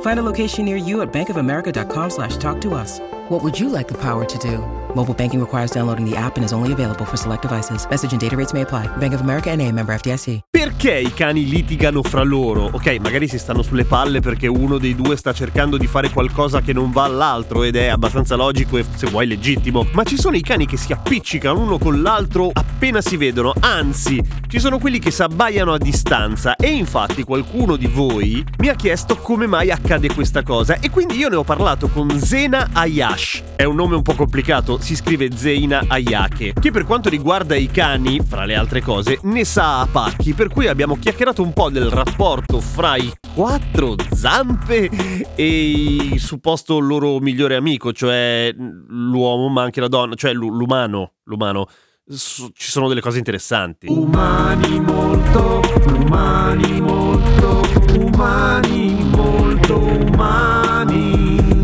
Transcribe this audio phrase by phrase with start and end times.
[0.00, 2.98] Find a location near you at bankofamerica.com slash talk to us.
[3.28, 4.77] What would you like the power to do?
[4.94, 7.86] Mobile banking requires downloading the app and is only available for select devices.
[7.88, 8.86] Message and data rates may apply.
[8.96, 10.40] Bank of America and a member FDIC.
[10.50, 12.70] Perché i cani litigano fra loro?
[12.72, 16.60] Ok, magari si stanno sulle palle perché uno dei due sta cercando di fare qualcosa
[16.60, 19.86] che non va all'altro ed è abbastanza logico e se vuoi legittimo.
[19.92, 24.22] Ma ci sono i cani che si appiccicano uno con l'altro appena si vedono, anzi,
[24.46, 28.74] ci sono quelli che si abbaiano a distanza e infatti qualcuno di voi mi ha
[28.74, 33.42] chiesto come mai accade questa cosa e quindi io ne ho parlato con Zena Ayash.
[33.56, 37.70] È un nome un po' complicato, si scrive Zeina Ayake, che per quanto riguarda i
[37.70, 41.70] cani, fra le altre cose, ne sa a pacchi, per cui abbiamo chiacchierato un po'
[41.70, 44.88] del rapporto fra i quattro zampe
[45.34, 45.70] e
[46.12, 51.66] il supposto loro migliore amico, cioè l'uomo ma anche la donna, cioè l'umano, l'umano.
[52.10, 53.86] S- ci sono delle cose interessanti.
[53.88, 55.60] Umani molto,
[55.94, 57.62] umani molto,
[57.98, 61.57] umani molto umani.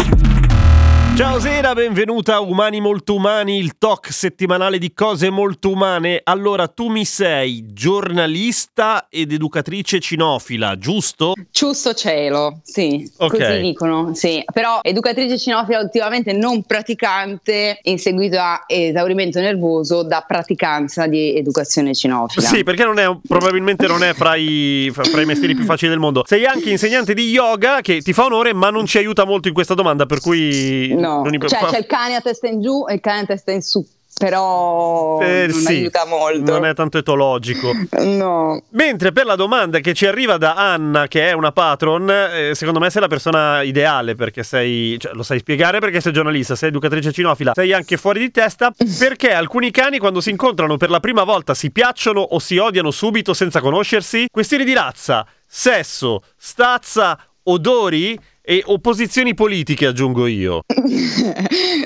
[1.65, 6.21] Ciao Sera, benvenuta a Umani Molto Umani, il talk settimanale di cose molto umane.
[6.23, 11.33] Allora, tu mi sei giornalista ed educatrice cinofila, giusto?
[11.51, 13.39] Giusto cielo, sì, Ok.
[13.39, 14.45] così dicono, sì.
[14.53, 21.95] Però educatrice cinofila ultimamente non praticante in seguito a esaurimento nervoso da praticanza di educazione
[21.95, 22.47] cinofila.
[22.47, 25.99] Sì, perché non è, probabilmente non è fra i, fra i mestieri più facili del
[25.99, 26.25] mondo.
[26.27, 29.55] Sei anche insegnante di yoga, che ti fa onore, ma non ci aiuta molto in
[29.55, 30.93] questa domanda, per cui...
[30.95, 33.21] No, non i- cioè fa- c'è il cane a testa in giù e il cane
[33.21, 33.87] a testa in su,
[34.19, 36.53] però Eh, non sì, aiuta molto.
[36.53, 37.73] Non è tanto etologico.
[38.05, 38.63] No.
[38.71, 42.79] Mentre per la domanda che ci arriva da Anna, che è una patron, eh, secondo
[42.81, 46.69] me sei la persona ideale perché sei, cioè, lo sai spiegare perché sei giornalista, sei
[46.69, 51.01] educatrice cinofila, sei anche fuori di testa perché alcuni cani quando si incontrano per la
[51.01, 57.19] prima volta si piacciono o si odiano subito senza conoscersi, questioni di razza, sesso, stazza,
[57.45, 60.61] odori e opposizioni politiche aggiungo io.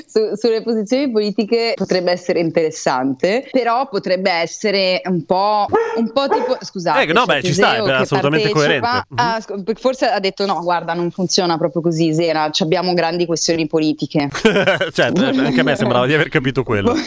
[0.09, 6.57] Su- sulle posizioni politiche potrebbe essere interessante, però potrebbe essere un po', un po' tipo.
[6.59, 9.03] Scusate, Eh, no, beh, ci sta, è assolutamente coerente.
[9.07, 9.39] Mhm.
[9.39, 12.49] Sc- perché forse ha detto: no, guarda, non funziona proprio così, Zena.
[12.59, 14.27] Abbiamo grandi questioni politiche.
[14.91, 16.93] cioè, anche a me sembrava di aver capito quello.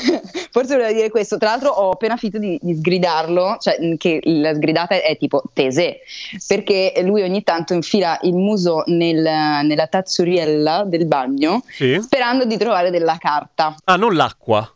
[0.53, 1.39] Forse voleva dire questo.
[1.39, 6.01] Tra l'altro, ho appena finito di, di sgridarlo, cioè che la sgridata è tipo tese,
[6.47, 11.99] perché lui ogni tanto infila il muso nel- nella tazzuriella del bagno Sì?
[12.01, 13.75] sperando di trovare della carta.
[13.85, 14.69] Ah, non l'acqua,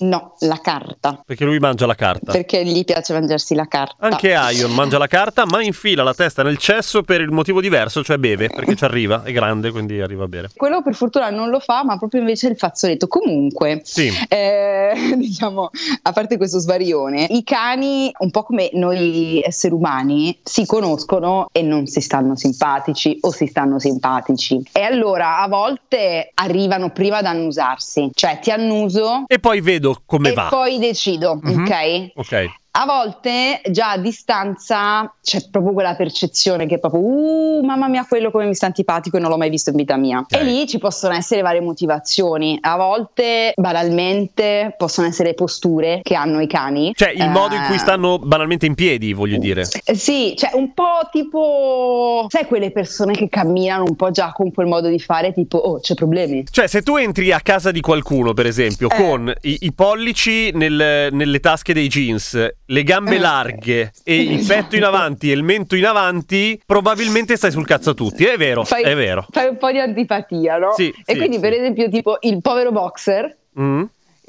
[0.00, 1.22] No, la carta.
[1.24, 2.32] perché lui mangia la carta.
[2.32, 4.06] Perché gli piace mangiarsi la carta.
[4.06, 8.02] Anche Ion mangia la carta, ma infila la testa nel cesso per il motivo diverso,
[8.04, 10.50] cioè beve, perché ci arriva, è grande, quindi arriva a bere.
[10.56, 13.08] Quello per fortuna non lo fa, ma proprio invece il fazzoletto.
[13.08, 14.10] Comunque, Sì.
[14.28, 15.70] eh, diciamo,
[16.02, 21.62] a parte questo svarione, i cani, un po' come noi esseri umani, si conoscono e
[21.62, 24.62] non si stanno simpatici o si stanno simpatici.
[24.72, 30.30] E allora a volte arrivano prima ad annusarsi, cioè ti annuso E poi vedo come
[30.30, 30.48] e va.
[30.48, 31.62] poi decido, Mhm.
[31.64, 32.12] ok?
[32.14, 32.50] Ok.
[32.80, 38.04] A volte già a distanza c'è proprio quella percezione che è proprio uh mamma mia
[38.08, 40.18] quello come mi sta antipatico e non l'ho mai visto in vita mia.
[40.20, 40.36] Ok.
[40.36, 42.56] E lì ci possono essere varie motivazioni.
[42.60, 46.92] A volte banalmente possono essere posture che hanno i cani.
[46.94, 49.64] Cioè, il modo in cui Eh, stanno banalmente in piedi, voglio dire.
[49.84, 54.52] eh, Sì, cioè un po' tipo, sai quelle persone che camminano un po' già con
[54.52, 56.44] quel modo di fare, tipo, oh, c'è problemi.
[56.48, 58.94] Cioè, se tu entri a casa di qualcuno, per esempio, Eh.
[58.94, 63.18] con i, i pollici nel- nelle tasche dei jeans, le gambe Eh.
[63.18, 67.90] larghe e il petto in avanti e il mento in avanti, probabilmente stai sul cazzo
[67.90, 68.24] a tutti.
[68.24, 69.26] È vero, Fai, è vero.
[69.30, 70.72] fai un po' di antipatia, no?
[70.74, 71.40] Sì, e sì, quindi, sì.
[71.42, 73.82] per esempio, tipo il povero boxer Mm?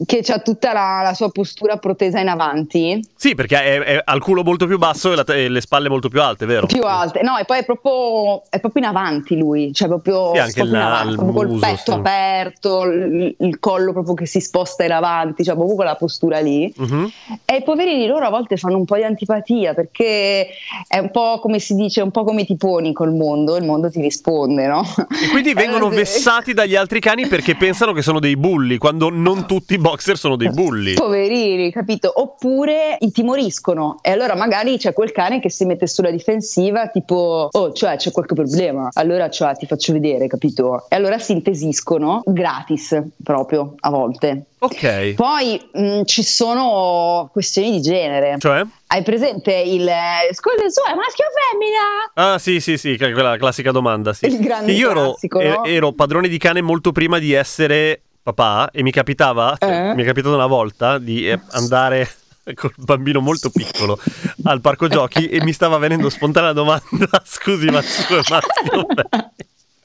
[0.05, 4.15] Che ha tutta la, la sua postura protesa in avanti, Sì, perché è, è- ha
[4.15, 6.67] il culo molto più basso e, la e le spalle molto più alte, vero?
[6.67, 10.39] più alte, no, e poi è proprio, è proprio in avanti lui, cioè proprio, Sì,
[10.39, 11.97] anche na- avanti, proprio col muso, petto sì.
[11.97, 16.71] aperto, il, il collo proprio che si sposta in avanti, cioè proprio quella postura lì.
[16.75, 17.11] Mhm.
[17.45, 20.47] E i poverini loro a volte fanno un po' di antipatia perché
[20.87, 23.89] è un po' come si dice, un po' come ti poni col mondo, il mondo
[23.89, 24.83] ti risponde, no?
[25.21, 29.45] E quindi vengono vessati dagli altri cani perché pensano che sono dei bulli, quando non
[29.45, 30.93] tutti boxer sono dei bulli.
[30.93, 32.11] Poverini, capito?
[32.15, 37.73] Oppure intimoriscono e allora magari c'è quel cane che si mette sulla difensiva, tipo, oh,
[37.73, 40.85] cioè c'è qualche problema, allora cioè, ti faccio vedere, capito?
[40.89, 44.45] E allora si intesiscono gratis proprio a volte.
[44.59, 45.13] Ok.
[45.13, 48.35] Poi mh, ci sono questioni di genere.
[48.39, 48.61] Cioè?
[48.87, 49.89] Hai presente il
[50.31, 52.33] scusa su, è maschio o femmina?
[52.33, 54.13] Ah, sì, sì, sì, quella classica domanda.
[54.13, 54.25] Sì.
[54.25, 55.63] Il grande Che io ero, classico, no?
[55.63, 59.95] ero padrone di cane molto prima di essere papà e mi capitava, cioè, Eh?
[59.95, 62.09] mi è capitato una volta di eh, andare
[62.55, 63.99] col bambino molto piccolo
[64.45, 68.79] al parco giochi e mi stava venendo spontanea la domanda, scusi ma tu è maschio
[68.79, 69.31] o femmina?"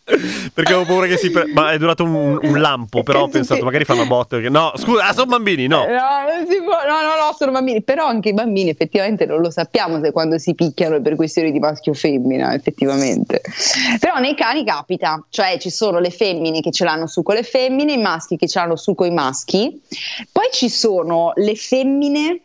[0.05, 1.31] Perché avevo paura che si...
[1.31, 4.37] pre- ma è durato un, un lampo, però ho pensato magari fanno botte.
[4.37, 5.79] perché- No, scusa, ah, sono bambini, no.
[5.87, 7.83] No, non si può- no, no, no, sono bambini.
[7.83, 11.51] Però anche i bambini effettivamente non lo sappiamo se quando si picchiano è per questioni
[11.53, 13.41] di maschio o femmina, effettivamente.
[13.99, 17.43] Però nei cani capita, cioè ci sono le femmine che ce l'hanno su con le
[17.43, 19.81] femmine, i maschi che ce l'hanno su con i maschi.
[20.31, 22.41] Poi ci sono le femmine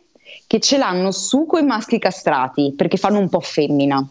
[0.46, 4.04] che ce l'hanno su con i maschi castrati, perché fanno un po' femmina.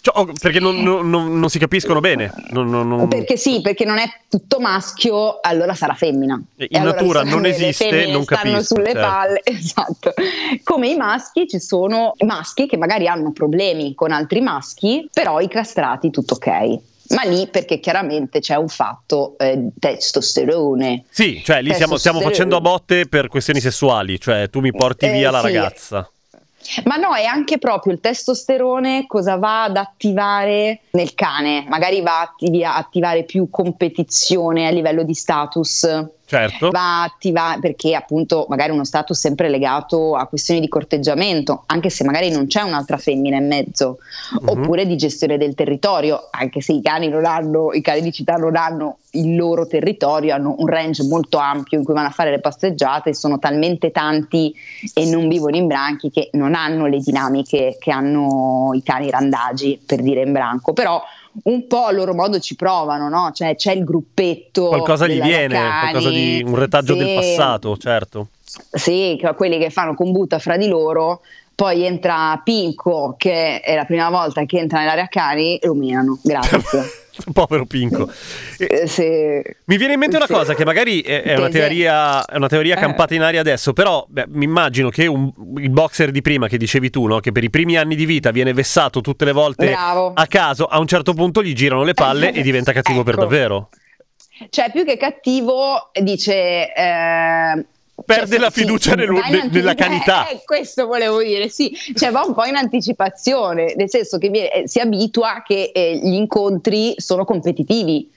[0.00, 1.08] Cioè, oh, perché non, non-
[1.38, 2.32] non- si capiscono bene.
[2.50, 6.34] Non- Perché sì, perché non è tutto maschio, allora sarà femmina.
[6.34, 9.00] In E allora natura le non esiste, non stanno capisco, sulle certo.
[9.00, 10.14] palle, esatto.
[10.62, 15.48] Come i maschi ci sono maschi che magari hanno problemi con altri maschi, però i
[15.48, 16.78] castrati tutto ok.
[17.10, 21.04] Ma lì perché chiaramente c'è un fatto eh, testosterone.
[21.10, 25.06] Sì, cioè lì stiamo, stiamo facendo a botte per questioni sessuali, cioè tu mi porti
[25.06, 25.44] Eh, via la sì.
[25.46, 26.10] ragazza.
[26.84, 31.64] Ma no, è anche proprio il testosterone cosa va ad attivare nel cane.
[31.68, 36.06] Magari va a attivare più competizione a livello di status.
[36.28, 36.68] Certo.
[36.70, 41.88] va a attivare perché appunto magari uno status sempre legato a questioni di corteggiamento, anche
[41.88, 43.96] se magari non c'è un'altra femmina in mezzo,
[44.40, 44.48] Mhm.
[44.48, 48.34] oppure di gestione del territorio, anche se i cani non hanno, i cani di città
[48.34, 52.30] non hanno il loro territorio, hanno un range molto ampio in cui vanno a fare
[52.30, 54.54] le passeggiate, sono talmente tanti
[54.92, 59.80] e non vivono in branchi che non hanno le dinamiche che hanno i cani randagi,
[59.86, 61.02] per dire in branco, però
[61.44, 63.30] un po' a loro modo ci provano, no?
[63.32, 67.76] Cioè c'è il gruppetto Qualcosa gli viene, cani, qualcosa di un retaggio sì, del passato,
[67.76, 68.28] certo.
[68.72, 71.20] Sì, quelli che fanno combutta fra di loro,
[71.54, 76.60] poi entra Pinco, che è la prima volta che entra nell'area cani, lo minano, grazie.
[77.32, 78.08] Povero Pinco.
[78.58, 79.02] E- Eh, sì.
[79.64, 80.32] Mi viene in mente una Sì.
[80.32, 82.78] cosa che magari è, è una teoria, è una teoria Eh.
[82.78, 86.90] campata in aria adesso, però mi immagino che un- il boxer di prima che dicevi
[86.90, 87.18] tu, no?
[87.18, 90.12] che per i primi anni di vita viene vessato tutte le volte Bravo.
[90.14, 93.22] a caso, a un certo punto gli girano le palle e diventa cattivo per Ecco.
[93.24, 93.68] davvero.
[94.50, 96.72] Cioè, più che cattivo, dice...
[98.14, 100.26] Perde cioè, la fiducia sì, nel- nella canità.
[100.28, 101.76] Eh, questo volevo dire, sì.
[101.94, 106.00] Cioè, va un po' in anticipazione, nel senso che viene- eh, si abitua che eh,
[106.02, 108.10] gli incontri sono competitivi.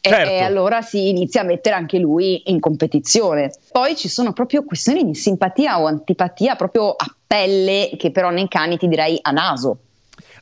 [0.00, 0.30] E- Certo.
[0.32, 3.52] E allora si inizia a mettere anche lui in competizione.
[3.70, 8.48] Poi ci sono proprio questioni di simpatia o antipatia proprio a pelle, che però nei
[8.48, 9.76] cani ti direi a naso.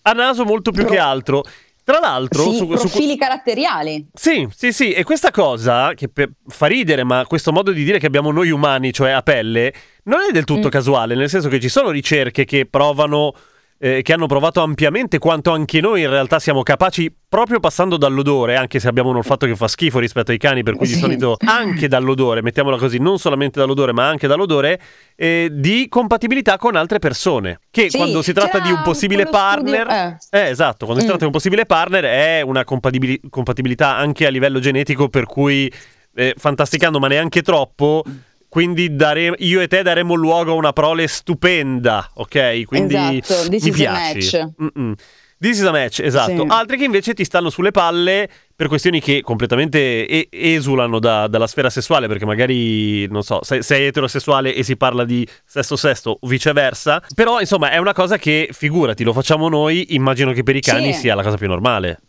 [0.03, 1.45] A naso molto più Pro- che altro.
[1.91, 4.07] Tra l'altro, Sì, su- su- profili caratteriali.
[4.15, 6.09] Sì, sì, sì, e questa cosa che
[6.47, 9.73] fa ridere, ma questo modo di dire che abbiamo noi umani, cioè a pelle,
[10.05, 10.71] non è del tutto Mm.
[10.71, 13.35] casuale, nel senso che ci sono ricerche che provano,
[13.83, 18.57] eh, che hanno provato ampiamente quanto anche noi in realtà siamo capaci, proprio passando dall'odore,
[18.57, 21.37] anche se abbiamo un olfatto che fa schifo rispetto ai cani, per cui di solito
[21.47, 24.79] anche dall'odore, mettiamola così, non solamente dall'odore, ma anche dall'odore,
[25.17, 27.61] eh, di compatibilità con altre persone.
[27.71, 30.19] Che Sì, quando si tratta di un possibile quello studio- partner...
[30.31, 31.09] Eh, esatto, quando si Mm.
[31.09, 35.73] tratta di un possibile partner è una compatibili- compatibilità anche a livello genetico, per cui
[36.15, 38.03] eh, fantasticando, ma neanche troppo.
[38.51, 42.65] Quindi dare- io e te daremo luogo a una prole stupenda, ok?
[42.67, 44.37] Quindi Esatto, this mi is a piaci.
[44.39, 44.49] match.
[44.61, 44.95] Mm-mm.
[45.39, 46.43] This is a match, esatto.
[46.43, 46.47] Sì.
[46.49, 51.47] Altri che invece ti stanno sulle palle per questioni che completamente e- esulano da- dalla
[51.47, 56.19] sfera sessuale, perché magari, non so, sei, sei eterosessuale e si parla di sesso sesto
[56.21, 57.01] o viceversa.
[57.15, 60.93] Però, insomma, è una cosa che, figurati, lo facciamo noi, immagino che per i cani
[60.93, 60.99] Sì.
[61.03, 62.01] sia la cosa più normale.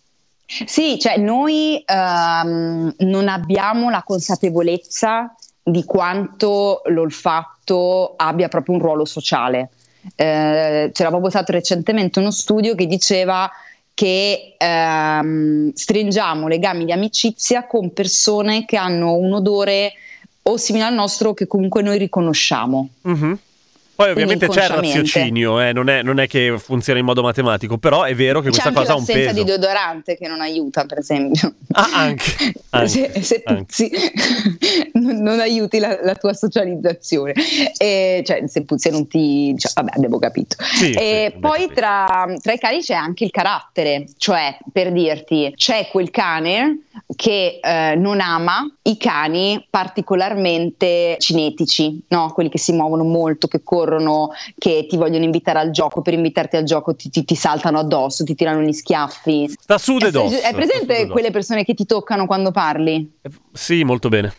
[0.46, 5.34] Sì, cioè noi ehm, non abbiamo la consapevolezza
[5.72, 9.70] di quanto l'olfatto abbia proprio un ruolo sociale.
[10.16, 13.50] Eh, c'era proprio stato recentemente uno studio che diceva
[13.94, 19.94] che ehm, stringiamo legami di amicizia con persone che hanno un odore
[20.44, 22.90] o simile al nostro che comunque noi riconosciamo.
[23.02, 23.40] Mhm.
[24.02, 27.78] Poi ovviamente c'è il raziocinio, eh, non, è, non è che funziona in modo matematico,
[27.78, 29.44] però è vero che C'è questa cosa ha un l'assenza peso.
[29.44, 31.54] di deodorante che non aiuta, per esempio.
[31.72, 33.64] Ah, anche, anche, se, se anche.
[33.64, 33.92] puzzi
[34.94, 37.34] non, non aiuti la, la tua socializzazione,
[37.78, 39.54] E, cioè se puzzi non ti...
[39.58, 40.56] cioè, vabbè, abbiamo capito.
[40.60, 41.74] Sì, e sì, poi capito.
[41.74, 47.60] tra, tra i cani c'è anche il carattere, cioè per dirti, c'è quel cane che
[47.62, 52.32] eh, non ama i cani particolarmente cinetici, no?
[52.34, 53.91] quelli che si muovono molto, che corrono,
[54.58, 58.24] che ti vogliono invitare al gioco, per invitarti al gioco ti, ti, ti saltano addosso,
[58.24, 59.50] ti tirano gli schiaffi.
[59.50, 60.34] Sta su de dos.
[60.34, 63.12] È presente quelle persone che ti toccano quando parli?
[63.22, 64.34] Eh, sì, molto bene.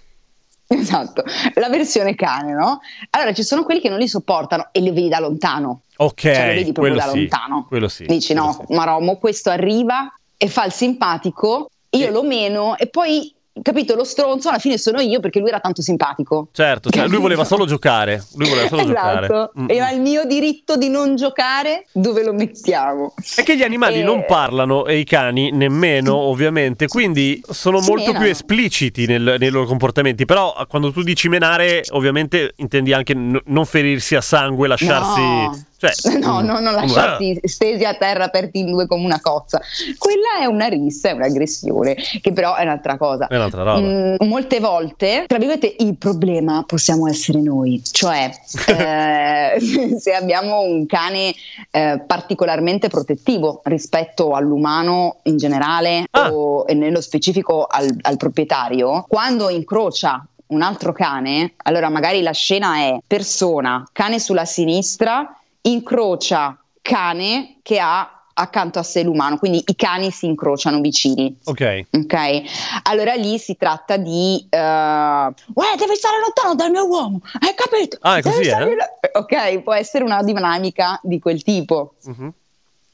[0.72, 1.22] Esatto,
[1.54, 2.80] la versione cane, no?
[3.10, 5.82] Allora ci sono quelli che non li sopportano e li vedi da lontano.
[5.98, 7.66] Ok, cioè, lo vedi proprio da sì, lontano.
[7.68, 8.06] Quello sì.
[8.06, 8.74] Dici quello no, sì.
[8.74, 14.04] Maromo, questo arriva e fa il simpatico, io E- lo meno e poi, capito, lo
[14.04, 16.48] stronzo alla fine sono io perché lui era tanto simpatico.
[16.52, 18.24] Certo, cioè, lui voleva solo giocare.
[18.36, 19.26] Lui voleva solo giocare.
[19.26, 19.82] esatto, Mm, e mm.
[19.82, 23.14] ha il mio diritto di non giocare, dove lo mettiamo?
[23.36, 27.88] È che gli animali Eh, non parlano e i cani nemmeno, ovviamente, quindi sono Si
[27.88, 28.30] molto più menano.
[28.30, 30.24] espliciti nel- nei loro comportamenti.
[30.24, 35.20] Però quando tu dici menare, ovviamente intendi anche n- non ferirsi a sangue, lasciarsi.
[35.20, 35.64] No.
[35.90, 39.60] Cioè, No, mm, no, non lasciarti stesi a terra aperti in due come una cozza.
[39.98, 43.26] Quella è una rissa, è un'aggressione, che però è un'altra cosa.
[43.26, 43.80] È un'altra roba.
[43.80, 48.30] Mm, molte volte, tra virgolette, il problema possiamo essere noi, cioè
[48.68, 49.58] eh,
[49.98, 51.34] se abbiamo un cane
[51.70, 56.32] eh, particolarmente protettivo rispetto all'umano in generale Ah.
[56.32, 62.32] o e nello specifico al, al proprietario, quando incrocia un altro cane, allora magari la
[62.32, 69.62] scena è persona, cane sulla sinistra, incrocia cane che ha accanto a sé l'umano, quindi
[69.66, 71.36] i cani si incrociano vicini.
[71.44, 71.86] Ok.
[71.90, 72.42] Ok,
[72.84, 77.98] allora lì si tratta di uh, uè, devi stare lontano dal mio uomo, hai capito?
[78.00, 78.74] Ah, è Devi così, eh?
[78.74, 81.94] lo- Ok, può essere una dinamica di quel tipo.
[82.04, 82.32] Mhm.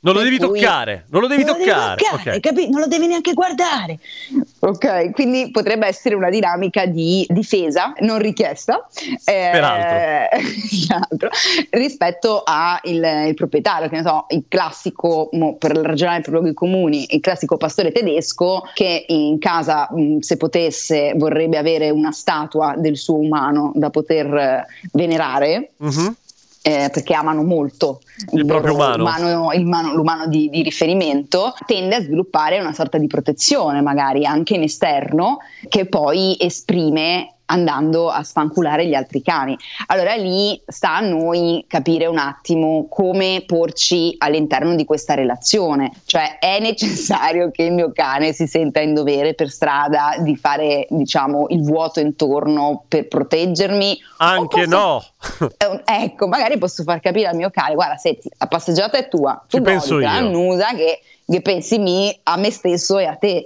[0.01, 1.97] Non lo devi cui- toccare, non lo devi Non lo devi toccare.
[2.01, 2.41] toccare, ok.
[2.41, 3.99] capi- Non lo devi neanche guardare.
[4.61, 8.87] Ok, quindi potrebbe essere una dinamica di difesa non richiesta.
[9.25, 10.39] eh, Peraltro.
[11.71, 15.29] rispetto al il proprietario, che ne so, il classico,
[15.59, 21.13] per ragionare per luoghi comuni, il classico pastore tedesco che in casa, mh, se potesse,
[21.17, 26.15] vorrebbe avere una statua del suo umano da poter eh, venerare Mhm.
[26.63, 28.01] Eh, perché amano molto
[28.33, 29.53] Il proprio loro umano.
[29.55, 34.55] il umano- l'umano di, di riferimento, tende a sviluppare una sorta di protezione, magari anche
[34.55, 35.39] in esterno,
[35.69, 39.57] che poi esprime andando a sfanculare gli altri cani.
[39.87, 46.39] Allora lì sta a noi capire un attimo come porci all'interno di questa relazione, cioè
[46.39, 51.47] è necessario che il mio cane si senta in dovere per strada di fare diciamo
[51.51, 55.05] il vuoto intorno per proteggermi Anche posso- no.
[55.85, 59.57] ecco, magari posso far capire al mio cane, guarda, senti, la passeggiata è tua, tu
[59.59, 60.09] Ci penso io.
[60.09, 63.45] annusa che, che pensi mi a me stesso e a te.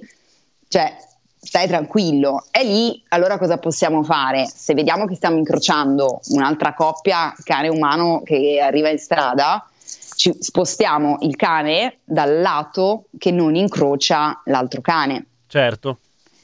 [0.68, 0.96] Cioè,
[1.44, 2.44] stai tranquillo.
[2.50, 4.46] E lì, allora cosa possiamo fare?
[4.46, 9.66] Se vediamo che stiamo incrociando un'altra coppia cane umano che arriva in strada,
[10.14, 15.26] ci spostiamo il cane dal lato che non incrocia l'altro cane.
[15.48, 15.98] Certo.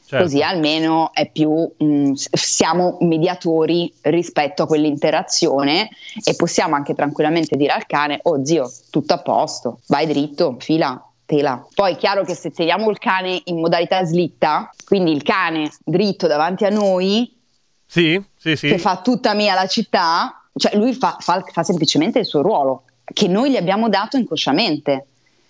[0.04, 0.24] certo.
[0.24, 5.88] Così almeno è più, mh, s- siamo mediatori rispetto a quell'interazione
[6.24, 11.07] e possiamo anche tranquillamente dire al cane, oh zio, tutto a posto, vai dritto, fila,
[11.28, 11.62] tela.
[11.74, 16.26] Poi è chiaro che se teniamo il cane in modalità slitta, quindi il cane dritto
[16.26, 17.30] davanti a noi,
[17.84, 18.68] Sì, sì, sì.
[18.68, 22.84] che fa tutta mia la città, cioè lui fa, fa- fa semplicemente il suo ruolo,
[23.04, 25.06] che noi gli abbiamo dato inconsciamente.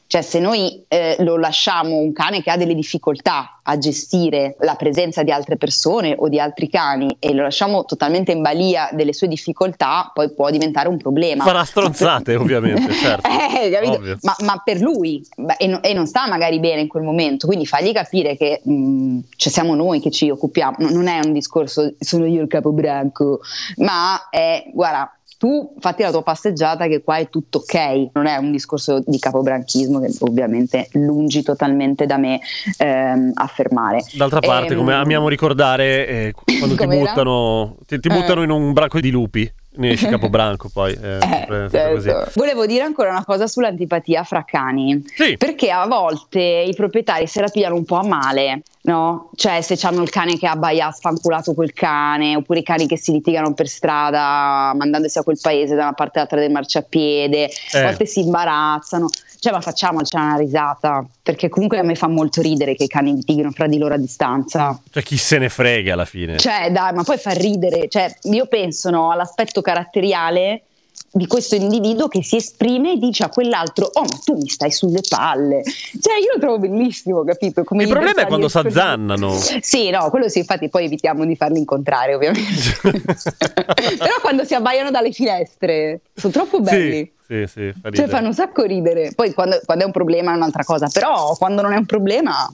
[0.08, 4.74] Cioè se noi eh, lo lasciamo un cane che ha delle difficoltà a gestire la
[4.74, 9.12] presenza di altre persone o di altri cani e lo lasciamo totalmente in balia delle
[9.12, 11.44] sue difficoltà, poi può diventare un problema.
[11.44, 13.28] Farà stronzate, ovviamente, certo.
[13.28, 14.16] Eh.
[14.22, 17.46] Ma, ma per lui beh, e, no- e non sta magari bene in quel momento,
[17.46, 21.34] quindi fagli capire che mh, cioè siamo noi che ci occupiamo, no- non è un
[21.34, 23.40] discorso sono io il capobranco,
[23.76, 25.12] ma è guarda.
[25.38, 29.20] Tu fatti la tua passeggiata che qua è tutto ok, non è un discorso di
[29.20, 32.40] capobranchismo che ovviamente lungi totalmente da me
[32.76, 34.02] ehm, affermare.
[34.14, 38.72] D'altra parte, Ehm, come amiamo ricordare, eh, quando ti buttano, ti, ti buttano in un
[38.72, 40.92] branco di lupi, ne esci capobranco poi.
[41.00, 41.18] eh,
[41.48, 42.30] Eh, certo.
[42.34, 45.02] Volevo dire ancora una cosa sull'antipatia fra cani.
[45.14, 45.36] Sì.
[45.36, 49.30] Perché a volte i proprietari se la pigliano un po' a male, no?
[49.34, 53.12] Cioè, se hanno il cane che abbaia, sfanculato quel cane, oppure i cani che si
[53.12, 57.78] litigano per strada, mandandosi a quel paese da una parte all'altra del marciapiede, Eh.
[57.78, 59.08] a volte si imbarazzano.
[59.40, 63.14] Cioè, ma facciamoci una risata, perché comunque a me fa molto ridere che i cani
[63.14, 64.78] litighino fra di loro a distanza.
[64.90, 66.38] Cioè, chi se ne frega alla fine.
[66.38, 67.88] Cioè, dai, ma poi fa ridere.
[67.88, 70.62] Cioè, io penso no, all'aspetto caratteriale
[71.10, 74.70] di questo individuo che si esprime e dice a quell'altro: Oh, ma tu mi stai
[74.70, 75.62] sulle palle.
[75.64, 77.64] Cioè, io lo trovo bellissimo, capito?
[77.64, 78.74] Come Il problema è quando espressione.
[78.74, 79.38] s'azzannano.
[79.60, 82.78] Sì, no, quello sì, infatti poi evitiamo di farli incontrare, ovviamente.
[82.82, 87.10] Però quando si abbaiano dalle finestre sono troppo belli.
[87.26, 89.12] Sì, sì, sì, fa Cioè fanno un sacco ridere.
[89.14, 92.50] Poi quando, quando è un problema è un'altra cosa, però quando non è un problema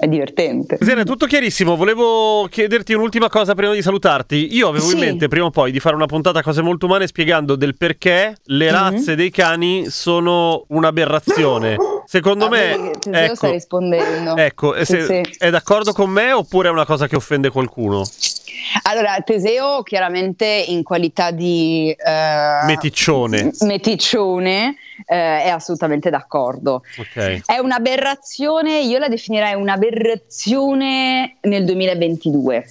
[0.00, 0.78] è divertente.
[0.80, 1.76] Zena, tutto chiarissimo.
[1.76, 4.54] Volevo chiederti un'ultima cosa prima di salutarti.
[4.54, 4.96] Io avevo in Sì.
[4.96, 8.70] mente prima o poi di fare una puntata cose molto umane spiegando del perché le
[8.70, 8.72] Mhm.
[8.72, 11.76] razze dei cani sono un'aberrazione.
[12.06, 14.36] Secondo Ah, me, vedi ecco, sta rispondendo.
[14.36, 15.34] ecco, Sì, se- sì.
[15.38, 18.02] è d'accordo con me oppure è una cosa che offende qualcuno?
[18.82, 23.50] Allora, Teseo chiaramente in qualità di eh, Meticcione.
[23.60, 24.76] meticcione,
[25.06, 26.82] eh, è assolutamente d'accordo.
[26.98, 27.42] Ok.
[27.44, 32.66] È un'aberrazione, io la definirei un'aberrazione nel 2022.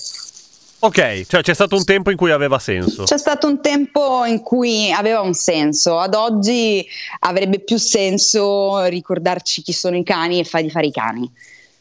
[0.82, 3.04] Ok, cioè c'è stato un tempo in cui aveva senso.
[3.04, 6.88] C'è stato un tempo in cui aveva un senso, ad oggi
[7.20, 11.30] avrebbe più senso ricordarci chi sono i cani e fargli fare i cani.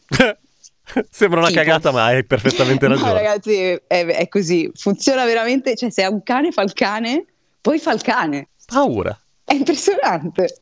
[1.09, 1.59] Sembra una Tipo.
[1.61, 3.13] cagata, ma hai perfettamente No, ragione.
[3.13, 3.55] ragazzi,
[3.87, 7.25] è, è così, funziona veramente, cioè se ha un cane fa il cane,
[7.61, 8.49] poi fa il cane.
[8.65, 9.17] Paura.
[9.49, 10.61] È impressionante.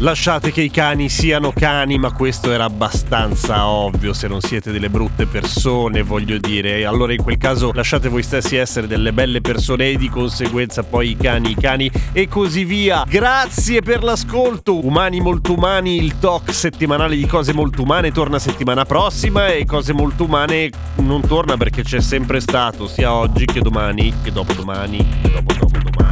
[0.00, 4.90] Lasciate che i cani siano cani, ma questo era abbastanza ovvio se non siete delle
[4.90, 6.84] brutte persone, voglio dire.
[6.84, 11.10] Allora in quel caso lasciate voi stessi essere delle belle persone e di conseguenza poi
[11.10, 13.04] i cani, i cani e così via.
[13.06, 14.84] Grazie per l'ascolto.
[14.84, 19.92] Umani molto umani, il talk settimanale di cose molto umane torna settimana prossima e cose
[19.92, 25.30] molto umane non torna perché c'è sempre stato sia oggi che domani, che dopodomani, che
[25.30, 26.03] dopo dopo.